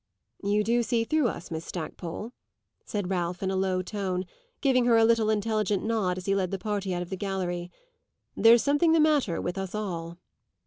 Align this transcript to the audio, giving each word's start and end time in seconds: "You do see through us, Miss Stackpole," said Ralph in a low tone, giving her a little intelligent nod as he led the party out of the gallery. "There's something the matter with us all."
"You 0.43 0.63
do 0.63 0.81
see 0.81 1.03
through 1.03 1.27
us, 1.27 1.51
Miss 1.51 1.63
Stackpole," 1.63 2.31
said 2.83 3.11
Ralph 3.11 3.43
in 3.43 3.51
a 3.51 3.55
low 3.55 3.83
tone, 3.83 4.25
giving 4.59 4.85
her 4.85 4.97
a 4.97 5.05
little 5.05 5.29
intelligent 5.29 5.83
nod 5.85 6.17
as 6.17 6.25
he 6.25 6.33
led 6.33 6.49
the 6.49 6.57
party 6.57 6.91
out 6.91 7.03
of 7.03 7.11
the 7.11 7.15
gallery. 7.15 7.69
"There's 8.35 8.63
something 8.63 8.93
the 8.93 8.99
matter 8.99 9.39
with 9.39 9.59
us 9.59 9.75
all." 9.75 10.17